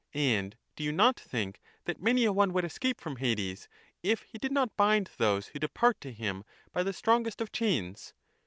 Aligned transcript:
And 0.15 0.55
do 0.75 0.83
you 0.83 0.91
not 0.91 1.19
think 1.19 1.61
that 1.85 2.01
many 2.01 2.25
a 2.25 2.33
one 2.33 2.53
would 2.53 2.65
escape 2.65 2.99
from 2.99 3.17
Hades, 3.17 3.69
if 4.01 4.23
he 4.23 4.39
did 4.39 4.51
not 4.51 4.75
bind 4.75 5.11
those 5.19 5.49
who 5.49 5.59
depart 5.59 6.01
to 6.01 6.11
him 6.11 6.43
by 6.71 6.81
the 6.81 6.91
strongest 6.91 7.39
of 7.39 7.51
chains? 7.51 8.15